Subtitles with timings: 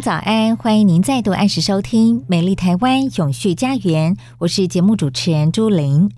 [0.00, 6.08] 早安，欢迎您再度按时收听《美丽台湾永续家园》，我是节目主持人朱玲。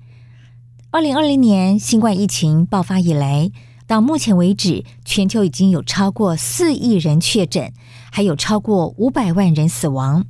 [0.90, 3.50] 二零二零年新冠疫情爆发以来，
[3.86, 7.72] 到目前为止，全球已经有超过四亿人确诊，
[8.12, 10.26] 还有超过五百万人死亡。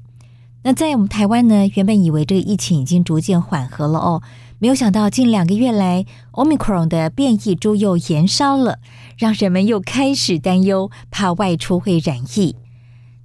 [0.63, 4.23] 那在我们台湾呢，原本以为这个疫情已经逐渐缓和了哦，
[4.61, 8.79] 没有想到近两个月来，Omicron 的变异株又延烧了，
[9.19, 12.55] 让人们又开始担忧，怕外出会染疫。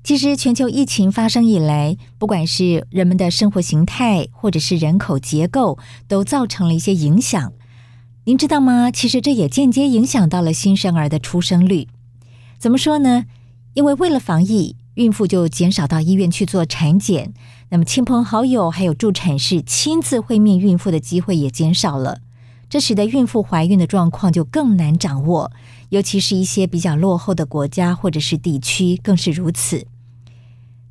[0.06, 7.52] 其实，全球疫情发生以来，不管是人们的生活形态，或者是人口结构，都造成了一些影响。
[8.26, 8.92] 您知道吗？
[8.92, 11.88] 其实这也间接影响到了新生儿的出生率。
[12.60, 13.26] 怎么说呢？
[13.74, 17.34] 因为为了防疫，孕妇就减少到医院去做产检，
[17.70, 22.20] 那么亲朋好友还有助产士亲自会面孕妇的机会也减少了，
[22.70, 25.52] 这使得孕妇怀孕的状况就更难掌握，
[25.90, 29.88] 尤其是一些比较落后的国家或者是地区更是如此。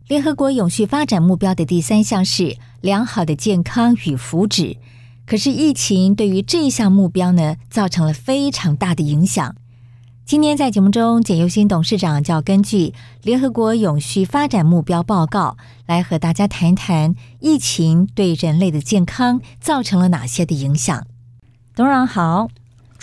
[0.06, 4.76] 联合国永续发展目标的第三项是良好的健康与福祉，
[5.24, 9.56] 可是疫情对于这一项目标呢，造成了非常大的影响。
[10.26, 12.92] 今天在节目中，简又新董事长就要根据
[13.22, 15.56] 联合国永续发展目标报告
[15.86, 21.06] 来和大家谈谈疫情对人类的健康造成了哪些的影响。
[21.74, 22.48] 董事长好。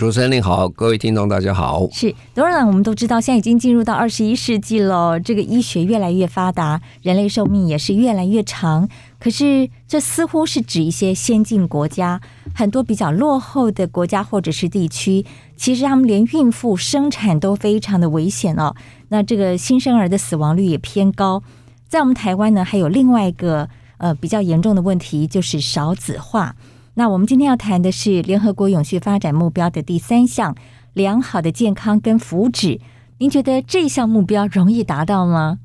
[0.01, 1.87] 主持人您好，各位听众大家好。
[1.91, 8.89] 是，当然，我们都知道，现在已经进入到二十一世纪了，这个医学越来越发达，人类寿命也是越来越长。
[9.19, 12.19] 可是，这似乎是指一些先进国家，
[12.55, 15.23] 很多比较落后的国家或者是地区，
[15.55, 18.73] 其实他们连孕妇生产都非常的危险哦。
[19.09, 21.43] 那这个新生儿的死亡率也偏高。
[21.87, 23.69] 在我们台湾呢，还有另外一个
[23.99, 26.55] 呃比较严重的问题，就是少子化。
[26.95, 30.53] 那我们今天要谈的是联合国永续发展目标的第三项，
[30.93, 32.81] 良好的健康跟福祉。
[33.17, 35.59] 您觉得这项目标容易达到吗？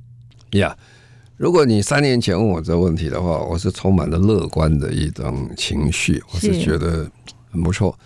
[0.53, 0.77] 呀，yeah,
[1.37, 7.11] 如果你三年前问我这个问题的话，我是充满了乐观的一种情绪，我是觉得
[7.51, 7.99] 很不错。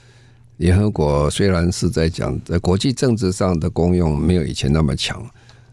[0.57, 5.23] 联合国虽然是在讲在国际政治上的功用没有以前那么强，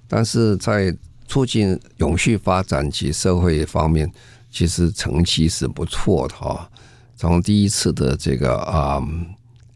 [0.07, 0.93] 但是在
[1.27, 4.11] 促进永续发展及社会方面，
[4.51, 6.69] 其实成绩是不错的哈。
[7.17, 9.01] 从第一次的这个啊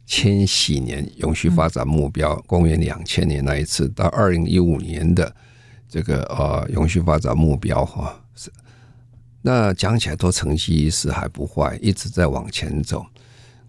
[0.05, 5.35] 千禧年永续发展目标，公元两千年那一次，到二零一五年的
[5.89, 8.51] 这个呃永续发展目标哈，是
[9.41, 13.03] 那讲起来都成绩是还不坏，一直在往前走。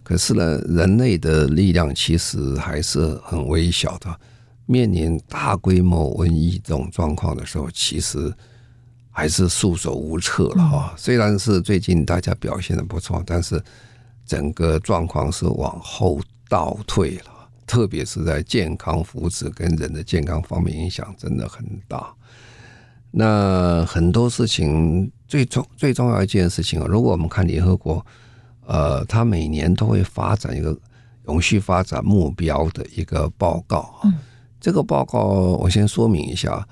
[0.03, 4.15] 可是呢，人类的力量其实还是很微小的，
[4.67, 8.31] 面临大规模瘟疫这种状况的时候，其实。
[9.13, 10.95] 还是束手无策了哈。
[10.97, 13.63] 虽然是最近大家表现的不错，但是
[14.25, 16.19] 整个状况是往后
[16.49, 17.25] 倒退了。
[17.67, 22.13] 特别是在健康福祉跟人的健康方面，影响真的很大。
[23.11, 28.05] 那很多事情最重最重要一件事情啊，如果我们看联合国，
[28.67, 30.77] 呃，它每年都会发展一个
[31.27, 34.01] 永续发展目标的一个报告。
[34.61, 36.67] 这个报告我先说明一下，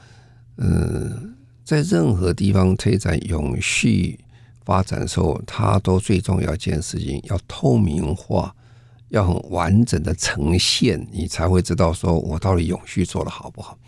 [0.57, 1.35] 嗯。
[1.71, 4.19] 在任何地方推展永续
[4.65, 8.53] 发展的时候，它都最重要一件事情要透明化，
[9.11, 13.79] 要很完整的呈现，你才会知道说我到底永续做的好不好。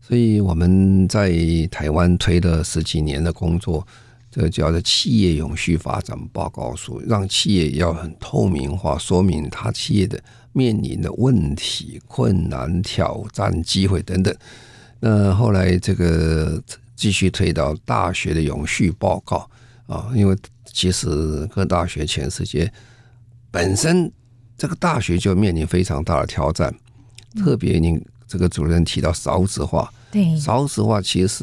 [0.00, 1.32] 所以我们在
[1.70, 3.86] 台湾推了十几年的工作，
[4.28, 10.20] 这叫做企业永续发展报告书，让企业要很透明化，说明他企业的
[10.52, 14.34] 面临的问题、困难、挑战、机会等等。
[14.98, 16.60] 那后来这个。
[17.00, 19.48] 继续推到大学的永续报告
[19.86, 20.36] 啊，因为
[20.70, 22.70] 其实各大学全世界
[23.50, 24.12] 本身
[24.58, 26.70] 这个大学就面临非常大的挑战，
[27.42, 27.98] 特别您
[28.28, 31.42] 这个主任提到少子化，对少子化其实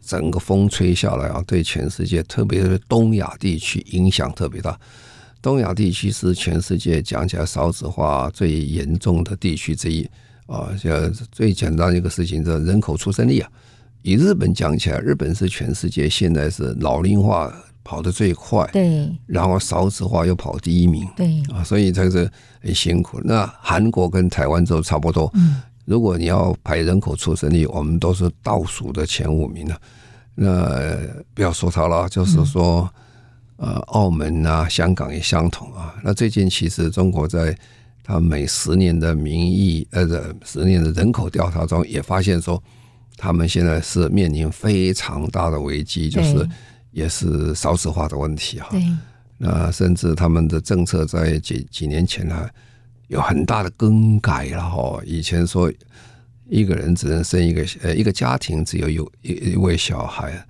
[0.00, 4.80] 整个风吹下来啊，对全世界特别是东亚地区影响特别大。
[5.42, 10.08] 东亚地区是全世界讲起来少子化最严重的地区之一
[10.46, 10.74] 啊。
[10.80, 13.50] 像最简单一个事情，这人口出生率啊。
[14.06, 22.30] 以日本讲起来，日本是全世界现在是老龄化跑得最快，对，然后少子化又跑第一名，对啊，所以这是
[22.62, 23.20] 很辛苦。
[23.24, 29.76] 那韩国跟台湾都差不多，嗯，如果你要排人口出生率，我们都是倒数的前五名了。
[30.36, 30.96] 那
[31.34, 32.88] 不要说它了，就是说，
[33.56, 35.92] 呃，澳门啊、香港也相同啊。
[36.04, 37.58] 那最近其实中国在
[38.04, 42.62] 它每十年的民意呃，十年的人口调查中，也发现说，
[43.16, 46.48] 他们现在是面临非常大的危机，就是。
[46.92, 48.70] 也是少子化的问题哈，
[49.36, 52.48] 那甚至他们的政策在几几年前呢，
[53.08, 54.98] 有很大的更改了哈。
[55.04, 55.70] 以前说
[56.48, 60.42] 一个人只能生一个呃一个家庭只有有一一位小孩，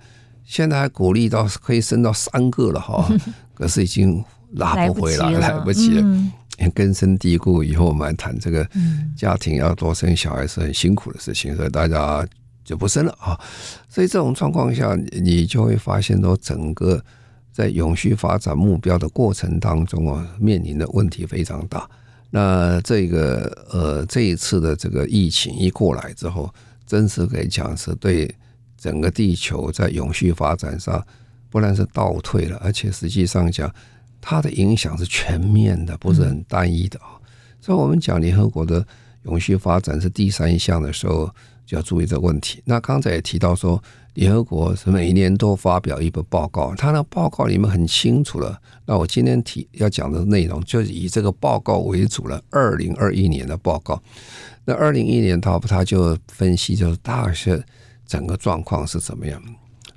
[0.45, 3.05] 现在还鼓励到可以生到三个了哈。
[3.53, 6.31] 可是已经拉不回来，来不及了，
[6.73, 7.61] 根深蒂固。
[7.61, 8.65] 以后我们来谈这个
[9.17, 12.25] 家庭要多生小孩是很辛苦的事情，所以大家。
[12.67, 13.39] 就不生了啊，
[13.87, 17.01] 所以这种状况下，你就会发现说，整个
[17.49, 21.89] 在永续发展目标的过程当中啊，面临的问题非常大。
[22.29, 26.53] 那这个呃，这一次的这个疫情一过来之后，
[26.85, 28.29] 真实可以讲是对
[28.77, 31.01] 整个地球在永续发展上，
[31.49, 33.73] 不但是倒退了，而且实际上讲，
[34.19, 37.15] 它的影响是全面的，不是很单一的啊。
[37.61, 38.85] 所以我们讲联合国的
[39.23, 41.33] 永续发展是第三项的时候。
[41.67, 42.63] 就要注意这个问题。
[42.65, 43.79] 那刚才也提到说，
[44.13, 48.59] 联合国是每一年都发表一个报告，它的报告里面很清楚了。
[48.85, 52.41] 那我今天提要讲的内容，就以这个报告为主了。
[52.49, 54.01] 二零二一年的报告，
[54.63, 57.33] 那二零一年他他就分析，就是大概
[58.07, 59.39] 整个状况是怎么样。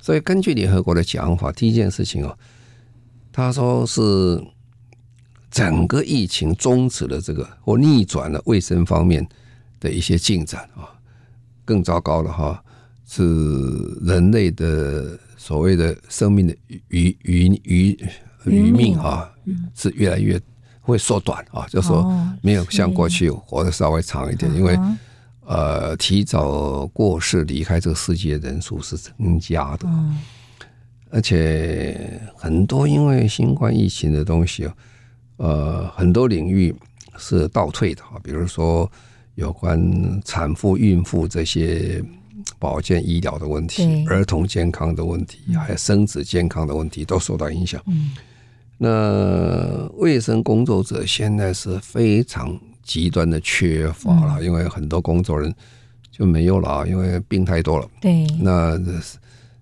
[0.00, 2.37] 所以根据联合国的讲法，第一件事情哦，
[3.31, 4.43] 他说是
[5.50, 9.25] 整个疫情终止了这个或逆转了卫生方面
[9.78, 10.90] 的一些进展啊。
[11.70, 12.61] 更糟糕的哈，
[13.06, 13.22] 是
[14.02, 16.56] 人类的所谓的生命的
[16.88, 17.99] 余余余
[18.46, 19.31] 余命啊，
[19.72, 20.40] 是越来越
[20.81, 22.12] 会缩短啊，就说
[22.43, 24.76] 没有像过去活得稍微长一点，因为
[25.46, 29.88] 呃提早过世离开这个世界的人数是增加的，
[31.11, 34.75] 而且很多因为新冠疫情的东西啊，
[35.37, 36.75] 呃很多领域
[37.16, 38.90] 是倒退的啊，比如说。
[39.40, 42.00] 有关产妇、孕妇这些
[42.58, 47.82] 保健医疗的问题，儿童健康的问题，还有生殖健康的问题都受到影响。
[47.87, 48.12] 嗯
[48.82, 55.54] 那卫生工作者现在是非常极端的缺乏了，因为很多工作人
[56.10, 57.87] 就没有了，因为病太多了。
[58.00, 58.81] 对，那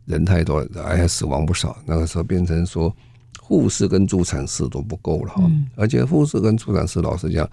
[0.05, 1.77] 人太多了，而且死亡不少。
[1.85, 2.95] 那个时候变成说，
[3.41, 7.49] 护士跟助产士都不够了哈，而且护士跟助产士老实讲。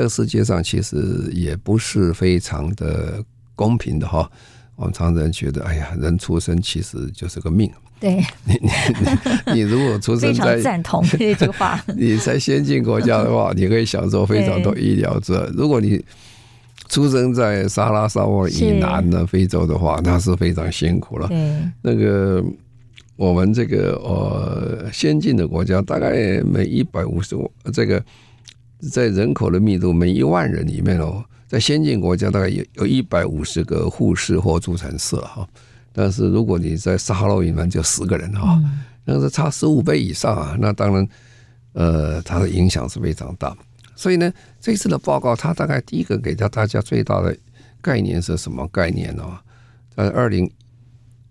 [0.00, 3.22] 这个世界上其实也不是非常的
[3.54, 4.26] 公平的哈。
[4.76, 7.70] 我们常常觉得，哎呀，人出生其实就是个命。
[8.00, 8.14] 对，
[8.46, 8.70] 你你
[9.46, 15.52] 你，你如果出生在赞同 这句话， 你在先进国家的话，你可以享受非常多医疗资源。
[15.52, 16.02] 如果你
[16.88, 21.28] 出生在撒哈拉沙漠以南的非洲的话，那是非常辛苦了。
[21.82, 22.42] 那个
[23.16, 27.36] 我们这个呃先进的国家，大概每一百五十
[27.70, 28.02] 这个。
[28.90, 35.46] 在人口的密度，每一万人里面哦，在先进国家大概有有一百五十个护士或助产士哈。
[35.92, 38.58] 但是如果你在撒哈拉以南，就十个人哈，
[39.04, 40.56] 那是差十五倍以上啊。
[40.58, 41.08] 那当然，
[41.72, 43.56] 呃，它的影响是非常大。
[43.96, 47.36] 所以呢，这次的报告，它大概第一个给到大家最大的
[47.82, 49.24] 概念是什么概念呢？
[49.94, 50.50] 在二零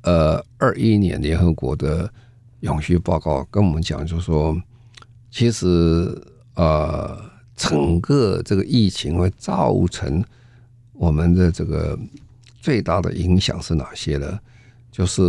[0.03, 2.12] 呃二一年联合国的
[2.60, 4.62] 永续报告跟我们讲，就是说，
[5.32, 5.65] 其实
[6.56, 7.28] 呃。
[7.59, 10.23] 整个这个疫情会造成
[10.93, 11.99] 我们的这个
[12.61, 14.39] 最大的影响是哪些呢？
[14.89, 15.21] 就是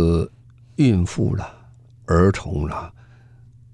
[0.77, 1.53] 孕妇啦、
[2.05, 2.89] 儿童啦，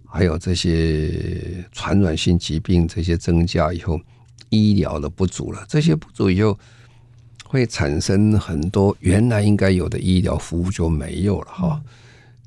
[0.06, 4.02] 还有这些传染性疾病这些增加以后，
[4.50, 5.64] 医疗的不足了。
[5.70, 6.58] 这些不足以后
[7.46, 11.82] 会产生很多原来应该有的医疗服务就没有了哈。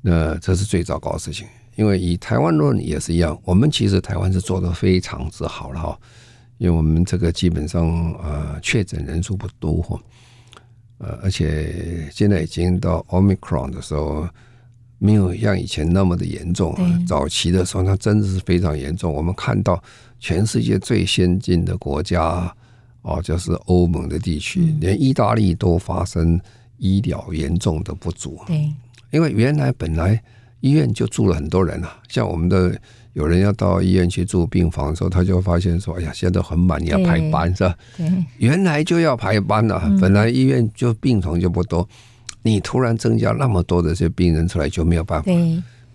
[0.01, 1.47] 那这是最糟糕的事情。
[1.81, 5.99] 因为以台湾论也是一样，我们其实台湾是做的非常之好了哈，
[6.59, 9.99] 因为我们这个基本上呃确诊人数不多哈，
[10.99, 14.29] 呃而且现在已经到 Omicron 的时候，
[14.99, 16.77] 没有像以前那么的严重。
[17.07, 19.11] 早期的时候，它真的是非常严重。
[19.11, 19.83] 我们看到
[20.19, 22.55] 全世界最先进的国家
[23.01, 26.39] 哦，就是欧盟的地区，连意大利都发生
[26.77, 28.39] 医疗严重的不足。
[28.45, 28.71] 对，
[29.09, 30.21] 因为原来本来。
[30.61, 31.97] 医院就住了很多人啊。
[32.07, 32.73] 像我们的
[33.13, 41.87] 有人要到医院去住病房的时候，他就发现说：“哎呀，现在很满，你要排班是吧？”对，原来就要排班了，本来医院就病床就不多，
[42.41, 45.31] 你突然增加那么多的这些病人出来，就没有办法。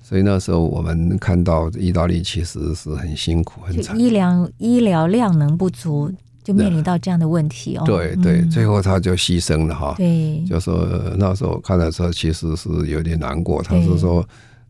[0.02, 6.12] 所以那时候我们看到意大利其实是很辛苦、很惨，医疗医疗量能不足，
[6.44, 7.82] 就面临到这样的问题哦。
[7.84, 9.94] 对对，最后他就牺牲了哈。
[9.96, 10.86] 对，就说
[11.18, 13.60] 那时候看的时候，其实是有点难过。
[13.62, 14.24] 他是说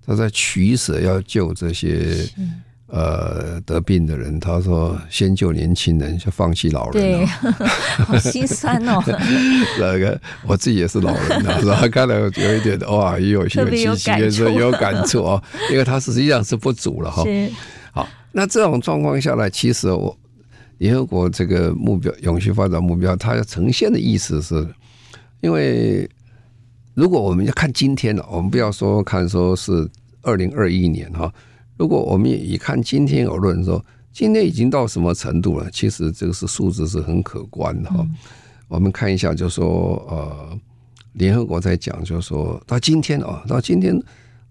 [0.06, 2.26] 他在取舍要救这些。
[2.88, 7.26] 呃，得病的人，他说先救年轻人，就放弃老人，对，
[8.06, 9.02] 好心酸哦。
[9.80, 11.80] 那个我自己也是老人啊，是吧？
[11.88, 13.58] 看了有一点哇，也有有戚
[13.96, 15.42] 戚焉，是有感触哦。
[15.72, 17.24] 因为他实际上是不足了哈。
[17.90, 20.16] 好，那这种状况下来，其实我
[20.78, 24.64] 联合国这个目标永续发展目标，它要呈现的意思是，
[25.40, 26.08] 因为
[26.96, 29.86] 如果我们要看今天了，我们不要说看说是
[30.22, 31.30] 二零二一年哈。
[31.76, 33.84] 如果我们以看今天而论说，
[34.14, 35.70] 今天已经到什么程度了？
[35.70, 37.96] 其实这个是数字是很可观的哈。
[38.00, 38.14] 嗯、
[38.66, 40.58] 我们看一下，就说呃，
[41.12, 44.02] 联合国在讲，就说到今天啊，到今天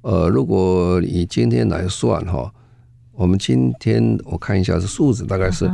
[0.01, 2.53] 呃，如果以今天来算哈，
[3.13, 5.67] 我们今天我看一下是数字，大概是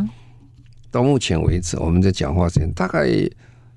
[0.90, 3.10] 到目前为止，我们在讲话时间大概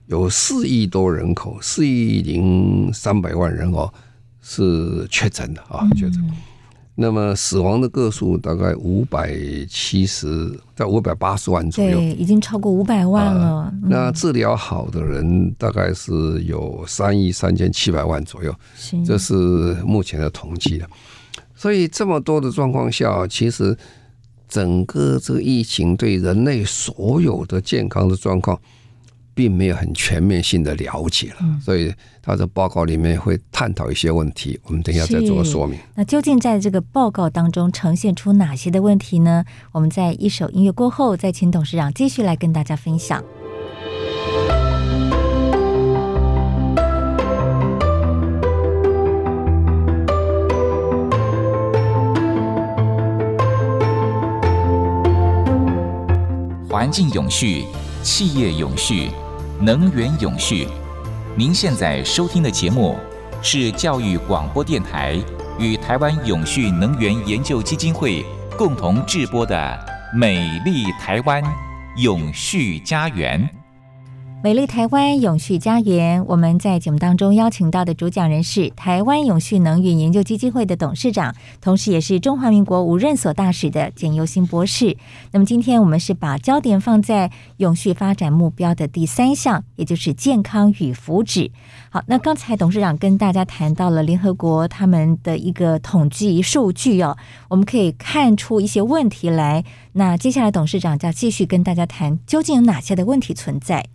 [0.06, 3.92] 有四亿多人口，四亿零三百万人哦，
[4.42, 6.22] 是确诊的啊，确诊。
[6.96, 9.34] 那么死亡的个数大概五百
[9.68, 13.64] 七十在五百八十万左右，对，已经超过五百万了。
[13.82, 16.12] 呃、那治疗好的人大概是
[16.44, 19.34] 有三亿三千七百万左右，是这是
[19.84, 20.88] 目前的统计的。
[21.56, 23.76] 所以这么多的状况下，其实
[24.48, 28.56] 整个这个疫情对人类所有的健康的状况。
[29.34, 34.58] 并没有很全面性的了解了，嗯、所以他的报告里面会探讨一些问题。
[34.64, 35.78] 我们等一下再做个说明。
[35.94, 39.44] 那究竟在这个报告当中呈现出哪些的问题呢？
[39.72, 43.22] 我们在一首音乐过后，再请董事长继续来跟大家分享。
[56.68, 57.64] 环境永续，
[58.02, 59.08] 企业永续。
[59.60, 60.66] 能源永续，
[61.36, 62.98] 您现在收听的节目
[63.40, 65.16] 是教育广播电台
[65.58, 68.26] 与台湾永续能源研究基金会
[68.58, 69.56] 共同制播的
[70.18, 71.42] 《美丽台湾
[71.96, 73.40] 永续家园》。
[74.44, 84.98] 美丽台湾永续家园，我们在节目当中邀请到的主讲人是台湾永续能源研究基金会的董事长，同时也是中华民国无任所大使的简尤新博士。
[85.32, 91.50] 那么今天我们是把焦点放在永续发展目标的第三项，也就是健康与福祉。
[91.88, 97.16] 好，那刚才董事长跟大家谈到了联合国他们的一个统计数据哦，
[97.48, 99.64] 我们可以看出一些问题来。
[99.94, 103.86] 那接下来董事长就要继续跟大家谈，究竟有哪些的问题存在？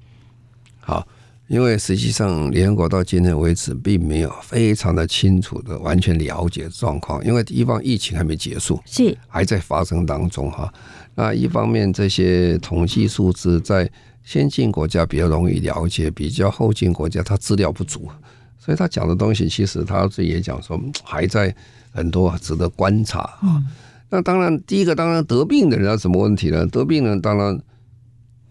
[0.89, 1.08] 好，
[1.48, 10.74] 因为实际上联合国到今天为止，并没有非常的清楚的完全了解状况，因为一方疫情还没结束，是还在发生当中哈。
[11.13, 13.88] 那一方面，这些统计数字在
[14.24, 18.10] 先进国家比较容易了解，比较后进国家它资料不足，
[18.58, 21.55] 所以他讲的东西其实他自己也讲说，还在
[21.91, 23.39] 很多值得观察啊。
[23.43, 23.67] 嗯、
[24.10, 26.65] 那当然，第一个当然得病的人有什么问题呢？
[26.65, 27.62] 得病人当然。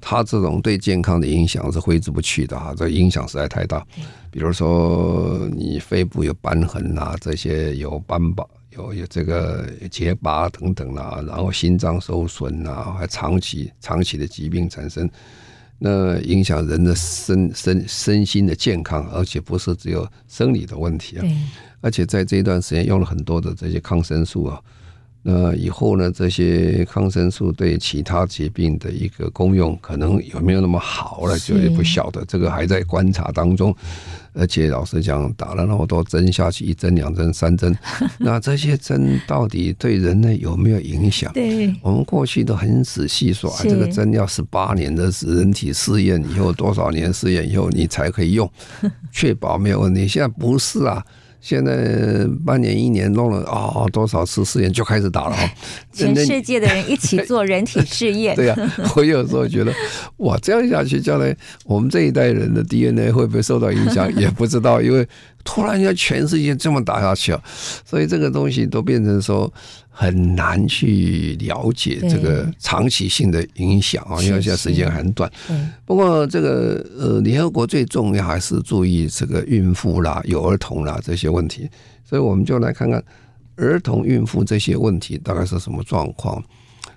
[0.01, 3.85] 他这种对健康的影响是挥之不去的哈，这影响实在太大。
[4.31, 15.09] 比如说你肺部有瘢痕啊，这些有斑疤、有有这个结疤等等啦，然后心脏受损啊，还长期长期的疾病产生，
[15.79, 21.25] 那影响人的身身身心的健康，而且不是只有生理的问题啊。
[21.81, 24.61] 而且在这一段时间用了很多的这些抗生素啊。
[25.23, 26.11] 那以后呢？
[26.11, 32.25] 这些抗生素对其他疾病的一个功用，可能有没有那么好了，就也不晓得。
[32.27, 33.75] 这个还在观察当中。
[34.35, 37.77] 而且老实讲，打了那么多针下去，一针、两针、三针，
[38.19, 41.33] 那这些针到底对人类有没有影响？
[41.33, 48.49] 对，我们过去都很仔细说，这个针要十八年的人体试验以后，多少年试验以后你才可以用，
[49.11, 50.07] 确保没有问题。
[50.07, 51.05] 现在不是啊。
[51.41, 55.51] 现在半年一年弄了啊、哦，多少次试验就开始打了 啊！
[55.93, 58.35] 全世界的人一起做人体试验。
[58.37, 59.73] 对呀、啊， 我有时候觉得，
[60.19, 65.07] 哇，这样下去，将来我们这一代人的 DNA 会不会受到影响， 也不知道，因为。
[65.51, 67.43] 突然间，全世界这么打下去啊，
[67.83, 69.51] 所以这个东西都变成说
[69.89, 75.33] 很难去了解这个长期性的影响啊，因为现在时间很短。
[75.87, 81.67] 不过这个呃，联合国最重要还是注意这个孕妇啦、有儿童啦这些问题，
[82.05, 83.03] 所以我们就来看看
[83.57, 86.45] 儿童、孕妇这些问题大概是什么状况？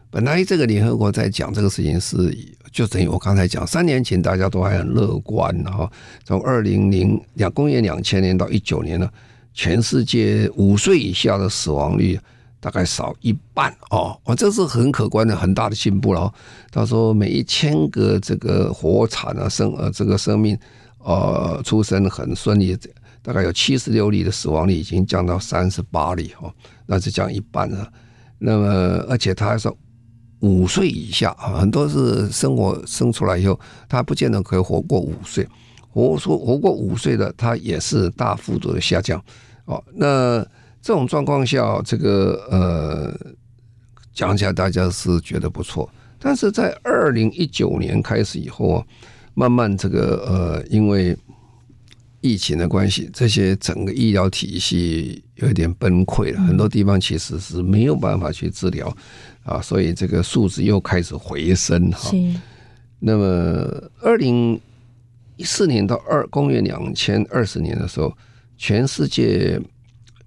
[0.09, 2.37] 本来这个联合国在讲这个事情是，
[2.71, 5.91] 就等于我刚才讲，三年前大家都还很乐观哈，
[6.23, 9.09] 从二零零两公元两千年到一九年呢，
[9.53, 12.17] 全世界五岁以下的死亡率
[12.61, 16.33] 大概少一半哦，哇，这是很可观的很大的进步了。
[16.71, 20.57] 他说每一千个这个活产啊生呃这个生命
[20.99, 22.77] 呃出生很顺利，
[23.21, 26.49] 大概有七十六例的死亡率已经降到三十八例哈，
[26.85, 27.91] 那是降一半了。
[28.37, 28.65] 那么
[29.09, 29.77] 而且他还说。
[30.41, 35.47] 五岁以下啊，很多是生活生出来以后，他不见得可以活过五岁。
[35.89, 39.21] 活说活过五岁的，他也是大幅度的下降。
[39.65, 40.39] 哦，那
[40.81, 43.33] 这种状况下，这个呃，
[44.13, 45.89] 讲起来大家是觉得不错。
[46.17, 48.85] 但是在二零一九年开始以后啊，
[49.33, 51.17] 慢慢这个呃，因为
[52.21, 58.95] 疫情的关系，这些整个医疗体系有点崩溃了，很多地方其实是没有办法去治疗。
[59.43, 62.11] 啊，所以这个数字又开始回升哈。
[62.99, 63.23] 那么，
[63.99, 64.59] 二零
[65.35, 68.15] 一四年到二公元两千二十年的时候，
[68.57, 69.59] 全世界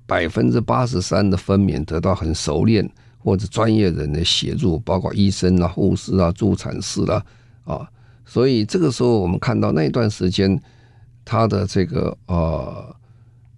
[0.07, 7.25] 百分之八十三的分娩得到很熟练或者专业人的协助，包括医生啊、护士啊、助产士啦
[7.63, 7.89] 啊。
[8.27, 10.61] 所以这个时候，我们看到那段时间，
[11.25, 12.97] 它的这个呃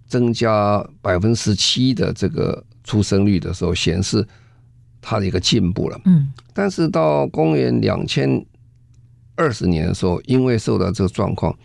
[0.05, 4.23] 增加百分之十七的这个出生率的时候，显示。
[5.01, 8.43] 它的一个进步了，嗯，但是到公元两千
[9.35, 11.55] 二十年的时候，因为受到这个状况，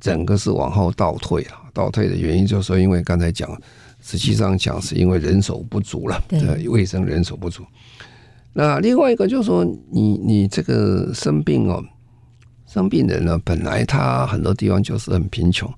[0.00, 1.50] 整个是往后倒退了。
[1.72, 3.50] 倒退的原因就是说，因为刚才讲，
[4.00, 7.64] 实际上讲是因为人手不足了，对，卫生人手不足。
[8.52, 11.82] 那另外一个就是说，你你这个生病哦，
[12.66, 15.68] 生病人呢，本来他很多地方就是很贫穷，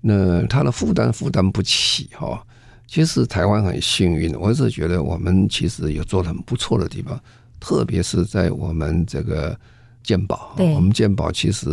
[0.00, 2.44] 那他的负担负担不起哈。
[2.90, 7.20] 其实台湾很幸运，我是觉得我们其实有做的很不错的地方，
[7.60, 9.54] 特别是在我们这个
[10.02, 11.68] 健保，我们健保其实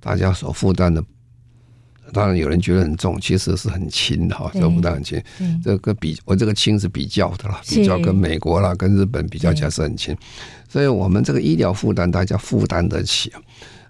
[0.00, 1.04] 大家所负担的，
[2.10, 5.22] 当然有人觉得很重，其实是很轻的哈，这负担很轻。
[5.62, 10.16] 这个比我这个轻是比较的啦，比较跟美国啦、跟日本比较起来是很轻，
[10.70, 13.30] 所以我们这个医疗负担大家负担得起，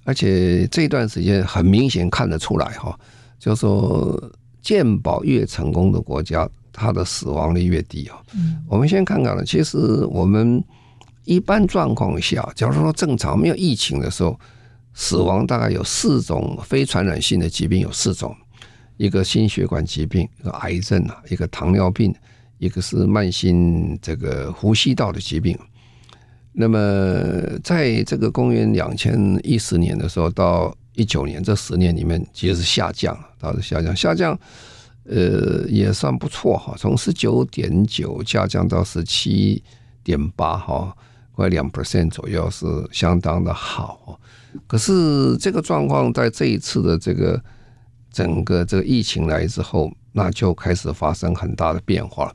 [0.03, 2.99] 而且这段时间很明显看得出来哈，
[3.39, 4.21] 就是说。
[4.63, 8.23] 健保越成功的国家，它的死亡率越低啊。
[8.35, 10.63] 嗯，我们先看看呢，其实我们
[11.25, 14.39] 一般状况下，假如说正常没有疫情的时候，
[14.95, 18.35] 死亡大概有四种非传染性的疾病，有四种：
[18.97, 22.15] 一个心血管疾病，一个癌症啊，一个糖尿病，
[22.59, 25.59] 一个是慢性这个呼吸道的疾病。
[26.53, 26.79] 那么
[27.65, 30.73] 在这个公元两千一十年的时候到。
[30.95, 34.39] 一九年这十年里面，其实是下降，它是下降，下降，
[35.05, 39.63] 呃，也算不错哈，从十九点九下降到十七
[40.05, 40.95] 点八哈，
[41.33, 44.21] 快两 percent 左右，是相当的好。
[44.67, 47.43] 可是这个状况在这一次的这个
[48.11, 52.35] 整个这个疫情来之后，那就开始发生很大的变化了，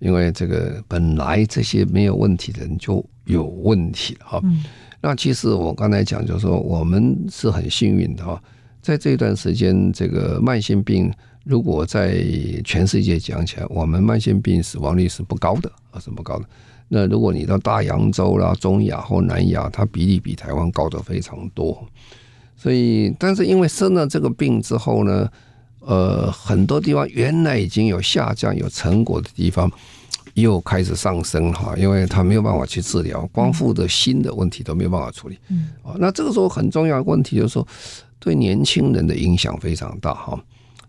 [0.00, 4.40] 因为这个本来这些没有问题的人就有问题哈。
[4.42, 4.64] 嗯
[5.06, 8.42] 那其实我刚才讲，就是说我们是很幸运的哈，
[8.80, 11.12] 在这段时间，这个慢性病
[11.44, 12.24] 如果在
[12.64, 16.46] 全世界讲起来，我们慢性病死亡率是不高的啊，是不高的。
[16.88, 21.86] 那如果你到大洋洲啦、中亚或南亚，它比例比台湾高的非常多。
[22.56, 25.28] 所以，但是因为生了这个病之后呢，
[25.80, 29.70] 呃，很多地方原来已经有下降、有成果的地方。
[30.34, 35.38] 又开始上升哈，因为他没有办法去治疗，光复的新的问题都没有办法处理。
[35.48, 35.68] 嗯，
[35.98, 37.66] 那这个时候很重要的问题就是说，
[38.18, 40.36] 对年轻人的影响非常大哈，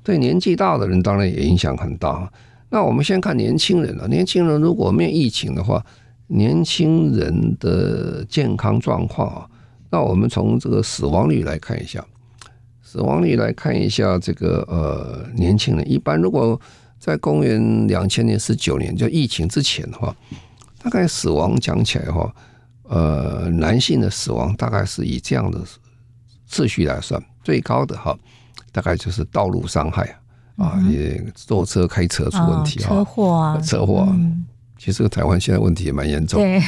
[0.01, 2.31] 对年纪大的人当然也影响很大。
[2.69, 5.85] 那我们先看年轻人了，年轻人如果没有疫情的话，
[6.25, 9.47] 年轻人的健康状况啊，
[9.91, 12.03] 那我们从这个死亡率来看一下，
[12.81, 16.59] 死亡率来看一下这个呃年轻人一般如果。
[16.99, 20.15] 在公元两千年十九年，就疫情之前的话，
[20.81, 22.33] 大概死亡讲起来的话，
[22.83, 25.61] 呃，男性的死亡大概是以这样的
[26.47, 28.17] 次序来算，最高的哈，
[28.71, 30.17] 大概就是道路伤害
[30.57, 34.17] 啊，也坐车开车出问题啊，车祸啊，车祸啊。
[34.77, 36.61] 其实台湾现在问题也蛮严重，对，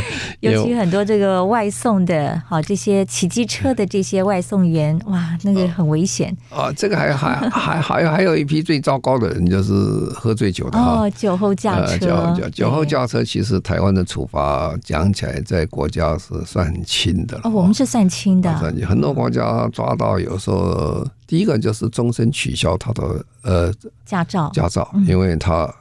[0.40, 6.36] 尤其很多这个外送的，好这些骑机车的这些外送员，哇，那个很危险。
[6.50, 6.72] 啊！
[6.76, 9.72] 这个还还还还有还有一批最糟糕的人，就是
[10.14, 17.42] 喝醉酒的哦，酒后驾车，酒酒后驾车，其实台湾的处罚讲起来，在国家是算很轻的了。
[17.44, 18.86] 哦，我们是算轻的，算轻。
[18.86, 23.72] 很多国家抓到有时候第一个就是终身取消他的呃
[24.04, 25.72] 驾照，驾照，因为他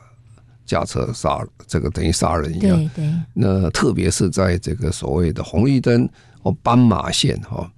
[0.66, 2.78] 驾车杀这个等于杀人一样。
[2.96, 3.14] 对对。
[3.34, 6.08] 那特别是在这个所谓的红绿灯
[6.44, 7.72] 哦斑马线哈，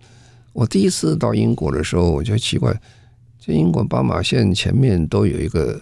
[0.53, 2.73] 我第一次到英国的时候，我就奇怪，
[3.39, 5.81] 这英国斑马线前面都有一个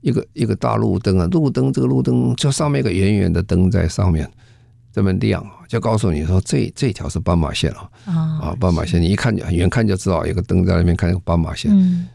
[0.00, 4.30] 一个一个大路灯啊，路灯这个路灯就上面一个圆圆的灯在上面。
[4.92, 7.90] 这么亮，就告诉你说这这条是斑马线啊
[8.40, 11.68] 啊，斑马线，你一看就很远看就知道，有个灯在那边，看那个斑马线。
[11.74, 12.06] 嗯，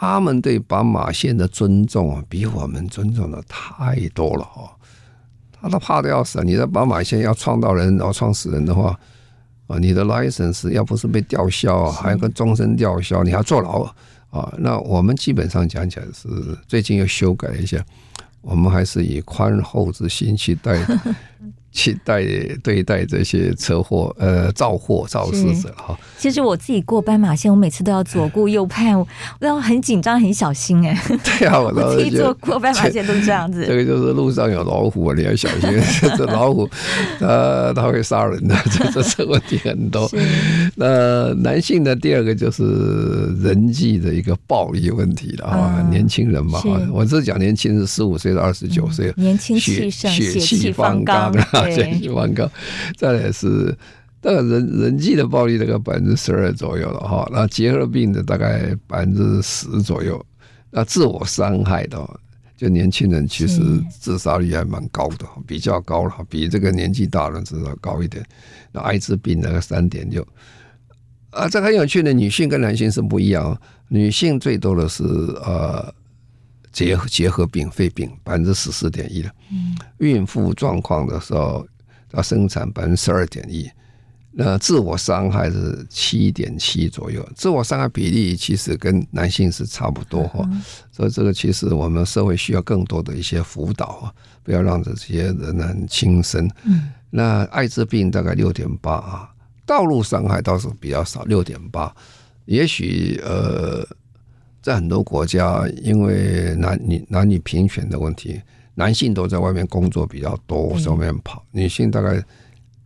[0.00, 4.70] 他们对斑马线的尊重啊，比我们尊重的太多了哦。
[5.60, 8.96] 他都怕的要死，你的斑马线要撞到人，然后撞死人的话
[9.66, 13.82] 啊，你的 license 要不是被吊销，啊还有个终身吊销，你还坐牢
[14.30, 14.54] 啊。
[14.58, 16.28] 那我们基本上讲起来是
[16.68, 17.84] 最近又修改了一下，
[18.40, 20.78] 我们还是以宽厚之心去待。
[21.72, 22.22] 去待
[22.62, 25.98] 对待这些车祸呃肇祸肇事者哈。
[26.18, 29.06] 其实我自己过斑马线，我每次都要左顾右盼，我
[29.38, 31.00] 都要很紧张很小心哎。
[31.38, 33.64] 对啊， 我自己坐过斑马线都这样子。
[33.66, 35.70] 这个就是路上有老虎，你要小心。
[36.16, 36.68] 这老虎
[37.20, 40.10] 呃，它会杀人的， 这这是问题很多。
[40.80, 42.62] 那男性的第二个就是
[43.42, 46.62] 人际的一个暴力问题了啊，年轻人嘛，
[46.92, 51.32] 我是讲年轻是十五岁到二十九岁，年轻气盛，血气方刚。
[51.72, 52.48] 血气方刚，
[52.96, 53.76] 再来是
[54.22, 60.24] 那个人人际的暴力大概百分之十二左右了哈，那结核病的大概百分之十左右，
[60.70, 61.98] 那自我伤害的，
[62.56, 63.60] 就年轻人其实
[63.98, 68.24] 自杀率还蛮高的，比较高了，比这个年纪大的至少高一点。
[68.70, 70.24] 那艾滋病那个三点六，
[71.30, 75.92] 啊，这很有趣的，女性跟男性是不一样，女性最多的是呃。
[76.70, 79.30] 结结核病、肺病百分之十四点一了。
[79.50, 81.66] 嗯，孕妇状况的时候
[82.12, 83.68] 要生产百分之十二点一。
[84.30, 90.48] 那自我伤害是七点七左右，自我伤害比例其实跟男性是差不多哈。
[90.92, 94.12] 所以这个其实我们社会需要更多的一些辅导啊，
[94.44, 96.48] 不要让这些人呢轻生。
[96.64, 99.30] 嗯，那艾滋病大概六点八啊，
[99.68, 101.94] 道路伤害倒是比较少，六点八。
[102.46, 103.86] 也许呃。
[104.60, 108.38] 在很多国家，因为男女男女平权的问题，
[108.74, 112.22] 男性都在外面工作比较多，在外面跑，女性大概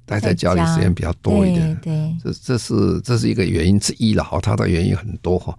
[0.05, 1.77] 待在家里时间比较多一点。
[1.83, 5.59] 对，这这是这是一个原因之一了哈，它的原因很多哈。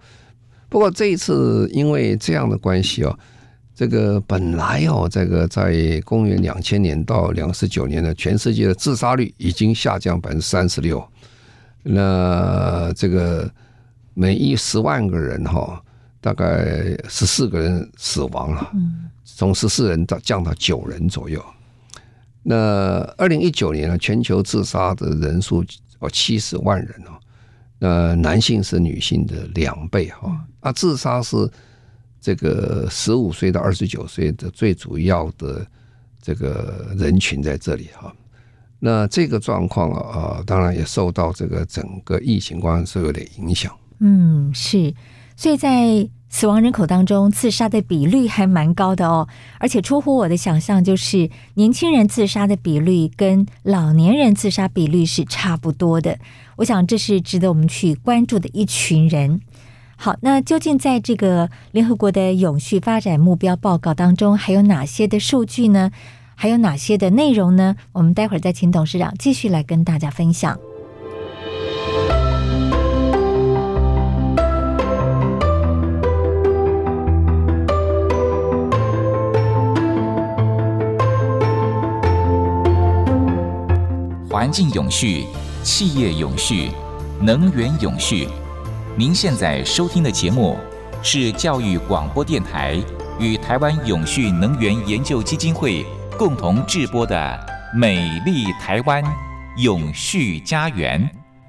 [0.70, 3.18] 不过这一次因为这样的关系哦，
[3.74, 11.06] 这个本来哦，这个在公元两千年到两四九年呢全世界的自杀率已经下降百分之三十六，
[11.82, 13.50] 那这个
[14.14, 15.80] 每一十万个人哈。
[16.20, 18.72] 大概十四个人死亡了，
[19.26, 21.44] 从十四人到降到九人左右。
[22.42, 25.62] 那二零一九年呢，全球自杀的人数
[25.98, 27.20] 哦七十万人哦，
[27.78, 30.34] 那男性是女性的两倍哈。
[30.60, 31.36] 啊，自杀是
[32.24, 35.66] 这个十五岁到二十九岁的最主要的
[36.22, 38.10] 这个人群在这里哈。
[38.78, 43.70] 那这个状况啊，当然也受到这个整个疫情关系有点影响。
[43.98, 44.94] 嗯，是。
[45.36, 56.18] 所以在死亡人口当中，自杀的比率还蛮高的哦，而且出乎我的想象，就是年轻人自杀的比率跟老年人自杀比率是差不多的。
[56.56, 59.42] 我想这是值得我们去关注的一群人。
[60.04, 65.90] 好，那究竟在这个联合国的永续发展目标报告当中，还有哪些的数据呢？
[66.34, 67.74] 还有哪些的内容呢？
[67.92, 70.58] 我们待会儿再请董事长继续来跟大家分享。
[84.28, 85.24] 环境永续、
[85.62, 86.68] 企业永续、
[87.22, 88.28] 能源永续。
[88.96, 90.56] 您现在收听的节目
[91.02, 92.80] 是教育广播电台
[93.18, 95.84] 与台湾永续能源研究基金会
[96.16, 97.16] 共同制播的
[97.76, 99.02] 《美丽台湾
[99.56, 101.02] 永续家园》。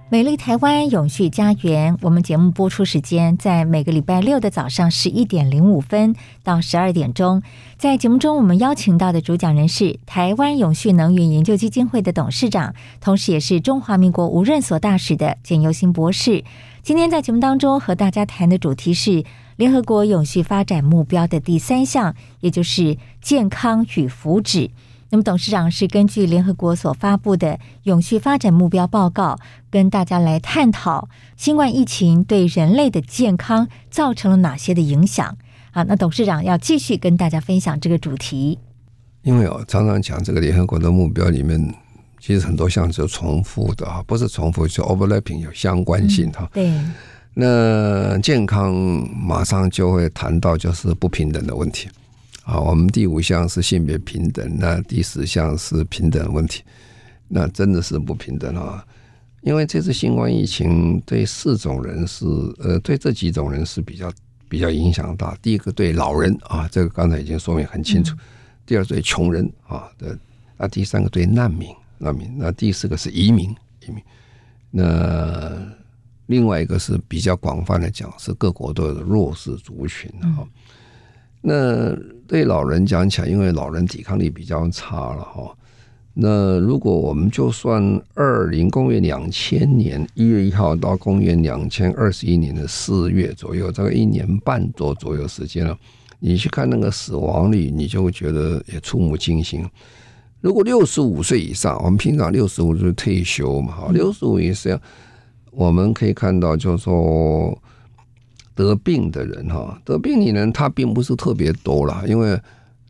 [0.10, 7.44] 美丽台湾永续家园，我们节目播出时间在每个礼拜六的早上十一点零五分到十二点钟。
[7.78, 16.44] 在节目中，我们邀请到的主讲人是台湾永续能源研究基金会的董事长，同时也是中华民国无任所大使的简尤新博士。
[16.86, 19.24] 今天在节目当中和大家谈的主题是
[19.56, 24.70] 联合国永续发展目标的第三项，也就是健康与福祉。
[25.10, 29.40] 那么，董事长是根据联合国所发布的永续发展目标报告，
[29.72, 35.36] 跟大家来探讨新冠疫情对人类的健康造成了哪些的影响
[35.72, 35.82] 啊？
[35.82, 38.60] 那董事长要继续跟大家分享这个主题。
[39.24, 41.60] 因为我常常讲这个联合国的目标里面，
[42.26, 46.84] 其实很多项是重复的啊，不是重复，是 overlapping 有相关性哈、嗯。
[46.84, 46.92] 对。
[47.36, 48.74] 那健康
[49.16, 51.88] 马上就会谈到就是不平等的问题
[52.44, 52.60] 啊。
[52.60, 56.64] 我们第五项是性别平等，那第十项是平等的问题，
[57.28, 58.84] 那真的是不平等啊。
[59.42, 62.26] 因为这次新冠疫情对四种人是
[62.58, 64.12] 呃，对这几种人是比较
[64.50, 65.38] 比较影响大。
[65.44, 68.18] 第一个对老人啊，这个刚才已经说明很清楚。
[68.66, 70.18] 第二对穷人啊的，
[70.58, 73.50] 那第三个对难民难民，那第四个是移民
[73.86, 74.04] 移民。
[74.72, 75.58] 那
[76.26, 80.48] 另外一个是比较广泛的讲，是各国都有弱势族群哈。
[81.42, 81.96] 那
[82.28, 85.56] 对老人讲起来，因为老人抵抗力比较差了哈。
[86.18, 95.78] 那如果我们就算二零公元两千年一月一号到公元两千二十一年的四月左右，这个一年半多左右时间了，
[96.20, 99.70] 你去看那个死亡率，你就会觉得也触目惊心。
[100.46, 104.80] 如果六十五岁以上，我们平常六十五岁退休嘛，哈，六十五以上，
[105.50, 107.60] 我们可以看到，就是说
[108.54, 112.40] 得病的人哈，得病的人他并不是特别多了，因为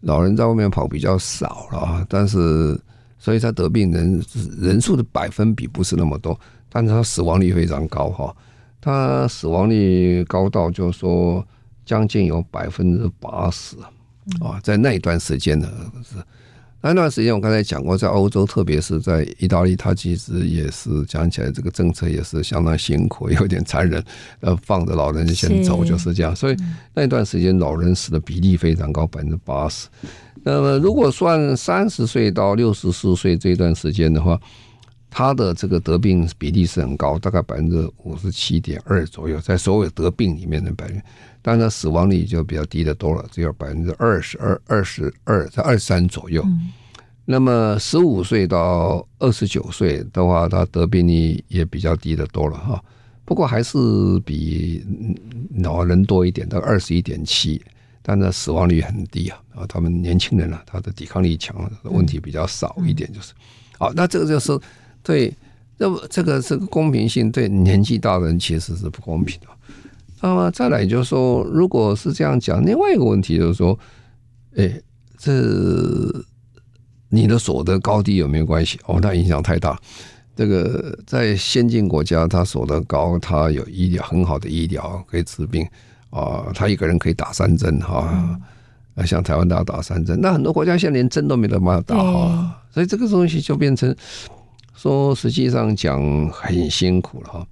[0.02, 2.78] 老人在外面跑比较少了，但是
[3.18, 4.22] 所以他得病人
[4.60, 6.38] 人数的百分比不是那么多，
[6.68, 8.36] 但是他死亡率非常高哈，
[8.82, 11.42] 他死亡率高到就是说
[11.86, 13.78] 将近有百分之八十
[14.42, 15.70] 啊，在那一段时间呢
[16.04, 16.18] 是。
[16.88, 24.04] 那段时间我刚才讲过，在欧洲，特别是在意大利，它其实也是讲起来，这个政策也是相当辛苦，有点残忍。
[24.42, 26.56] 呃，放着老人先走就是这样，所以
[26.94, 29.88] 那段时间老人死的比例非常高，百分之八十。
[30.44, 34.40] 那么如果算三十岁到六十四岁这段时间的话，
[35.18, 41.02] 他的这个得病比例是很高，大概百分之五十七点二左右，在所有得病里面的百分。
[41.42, 46.44] 但是死亡率就比较低的多了，只有百分之二十二、二十二在二十三左右。
[46.46, 46.70] 嗯、
[47.24, 52.84] 那么十五岁到二十九岁的话，他得病率也比较低的多了哈。
[53.24, 53.78] 不过还是
[54.26, 54.86] 比
[55.60, 57.62] 老人多一点，到二十一点七，
[58.02, 59.42] 但是死亡率很低啊。
[59.56, 63.32] 啊，他们年轻人啊，他的抵抗力强，问题比较少一点，就是。
[63.78, 64.60] 好，那这个就是
[65.06, 65.32] 对，
[65.78, 69.48] 这个这个这个公平性对年纪大的人其实是不公平的。
[70.22, 73.78] 那么再来就是说，如果是这样讲，另外一个问题就是说，
[74.58, 74.82] 哎，
[75.20, 75.32] 这
[77.10, 78.80] 你的所得高低有没有关系？
[78.88, 79.80] 哦，那影响太大。
[80.36, 85.66] 这个在先进国家，他所得高，他有医疗很好的医疗可以治病
[86.10, 88.40] 啊，他一个人可以打三针哈。
[88.96, 92.62] 啊，像台湾大家打三针，那很多国家现在连针都没得办法打哈。
[92.72, 93.96] 所以这个东西就变成
[94.76, 97.48] 说，实际上讲很辛苦了哈。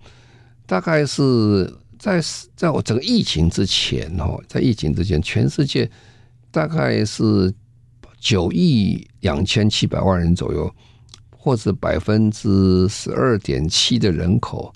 [0.65, 1.73] 大概是。
[1.99, 2.21] 在
[2.53, 5.89] 在我整个疫情之前哈，在疫情之前，全世界
[6.51, 7.53] 大概是
[8.19, 10.69] 九亿两千七百万人左右，
[11.29, 14.73] 或者百分之十二点七的人口，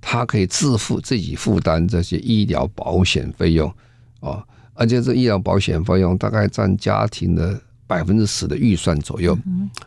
[0.00, 3.72] 他可以自负自己负担这些医疗保险费用
[4.18, 9.36] 啊，而且这医疗保险费用大概占家庭的百分之十的预算左右，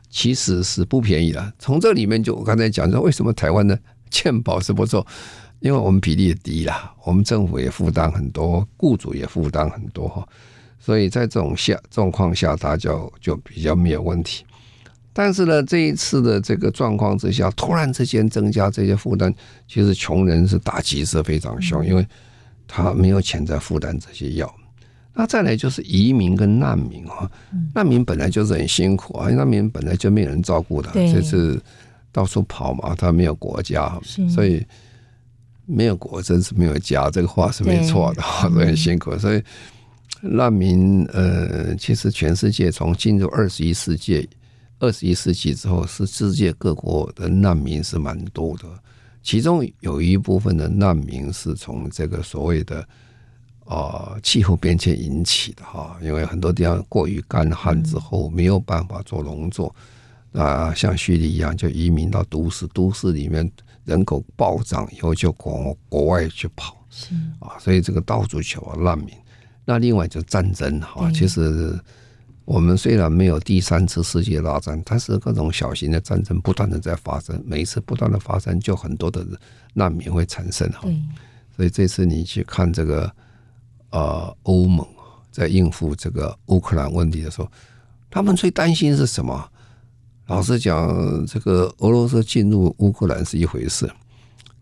[0.09, 1.53] 其实是不便宜的。
[1.59, 5.05] 从这里面就我刚才讲说，为什么台湾的 健保是不错？
[5.59, 10.27] 因为我们比例也低啦，我们政府也负担很多，雇主也负担很多哈，
[10.79, 14.43] 所以在这种下状况下，它就就比较没有问题。
[15.13, 19.31] 但是呢，这一次的这个状况之下，突然之间增加这些负担，
[19.67, 22.03] 其实穷人是打击是非常凶，因为
[22.67, 24.51] 他没有钱在负担这些药。
[25.13, 27.29] 那再来就是移民跟难民啊，
[27.73, 31.61] 难民本来就是很辛苦啊，难民本来就没有人照顾的，这次
[32.11, 33.99] 到处跑嘛，他没有国家，
[34.33, 34.65] 所以。
[35.67, 39.17] 没有国真是没有家，这个话是没错的，都 很辛苦。
[39.17, 39.41] 所以
[40.19, 44.27] 难民，呃，其实全世界从进入二十一世纪，
[44.79, 48.63] 二十一世纪之后，是世界各国的难民是蛮多的。
[49.23, 52.85] 其中有一部分的难民是从这个所谓的
[53.71, 59.73] 啊、呃、气候变迁引起的哈，因为很多地方过于干旱之后没有办法做农作，
[60.33, 63.49] 啊，像叙利亚就移民到都市，都市里面。
[63.83, 69.09] 人口暴涨以后就国国外去跑，是啊，所以这个到处求啊难民。
[69.65, 71.77] 那另外就战争哈，其实
[72.45, 79.25] 我们虽然没有第三次世界大战，但是各种小型的战争不断的在发生，每一次不断的发生，就很多的
[79.73, 80.87] 难民会产生哈。
[81.55, 83.11] 所以这次你去看这个
[83.91, 84.85] 呃欧盟
[85.31, 87.47] 在应付这个乌克兰问题的时候，
[88.09, 89.47] 他们最担心是什么？
[90.27, 93.91] 老实讲，这个俄罗斯进入乌克兰是一回事，